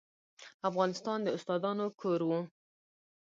افغانستان 0.69 1.19
د 1.23 1.27
استادانو 1.37 1.85
کور 2.01 2.21
و. 2.25 2.31